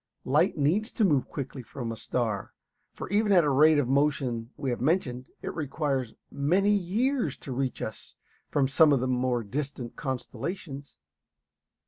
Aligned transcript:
Light 0.25 0.57
needs 0.57 0.91
to 0.93 1.05
move 1.05 1.27
quickly 1.27 1.61
coming 1.61 1.65
from 1.71 1.91
a 1.91 1.95
star, 1.95 2.53
for 2.91 3.07
even 3.09 3.31
at 3.31 3.41
the 3.41 3.51
rate 3.51 3.77
of 3.77 3.87
motion 3.87 4.49
we 4.57 4.71
have 4.71 4.81
mentioned 4.81 5.29
it 5.43 5.53
requires 5.53 6.15
many 6.31 6.71
years 6.75 7.37
to 7.37 7.51
reach 7.51 7.83
us 7.83 8.15
from 8.49 8.67
some 8.67 8.91
of 8.93 8.99
the 8.99 9.07
more 9.07 9.43
distant 9.43 9.95
constellations. 9.95 10.97